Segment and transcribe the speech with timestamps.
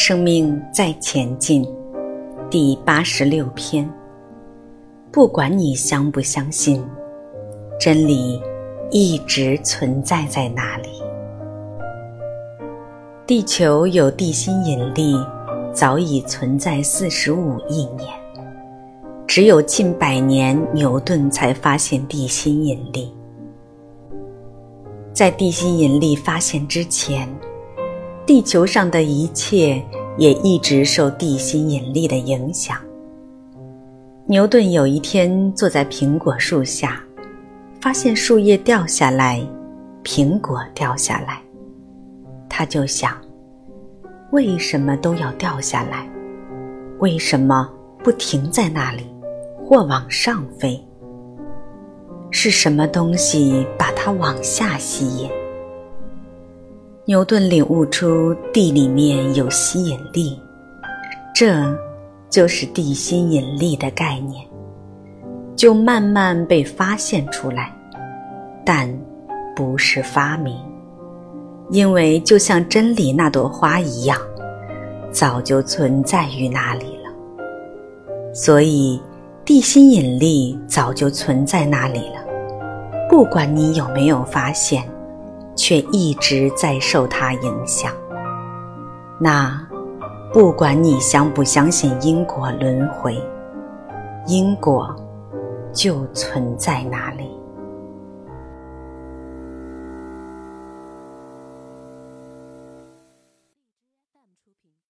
[0.00, 1.66] 生命在前进，
[2.48, 3.86] 第八十六篇。
[5.10, 6.80] 不管你相不相信，
[7.80, 8.40] 真理
[8.92, 10.88] 一直存在在那里。
[13.26, 15.16] 地球有地心引力，
[15.72, 18.08] 早已存在四十五亿年。
[19.26, 23.12] 只有近百年，牛顿才发现地心引力。
[25.12, 27.28] 在地心引力发现之前，
[28.24, 29.82] 地球上的一切
[30.18, 32.76] 也一直受地心引力的影响。
[34.26, 37.00] 牛顿有一天坐在苹果树下，
[37.80, 39.40] 发现树叶掉下来，
[40.04, 41.40] 苹果掉下来，
[42.48, 43.16] 他就想：
[44.32, 46.06] 为什么都要掉下来？
[46.98, 47.66] 为什么
[48.02, 49.06] 不停在那里？
[49.56, 50.82] 或往上飞，
[52.30, 55.30] 是什么东西把它往下吸引？
[57.08, 60.38] 牛顿领悟出地里面有吸引力，
[61.34, 61.74] 这
[62.28, 64.46] 就是地心引力的概念，
[65.56, 67.74] 就慢慢被发现出来，
[68.62, 68.86] 但
[69.56, 70.54] 不是发明，
[71.70, 74.18] 因为就像真理那朵花一样，
[75.10, 77.10] 早就存在于那里了，
[78.34, 79.00] 所以。
[79.46, 82.22] 地心引力早就存在那里了，
[83.08, 84.84] 不管你有没有发现，
[85.58, 87.92] 却一直在受它影响。
[89.18, 89.60] 那，
[90.32, 93.20] 不管你相不相信因果轮回，
[94.28, 94.94] 因果
[95.72, 97.36] 就存在哪里。